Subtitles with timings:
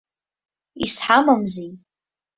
[0.85, 1.71] Изҳамамзеи!